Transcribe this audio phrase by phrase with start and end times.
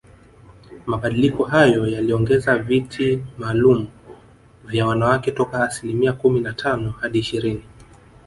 [0.85, 3.87] Mabadiliko hayo yaliongeza viti maalum
[4.65, 7.63] vya wanawake toka asilimia kumi na tano hadi ishirini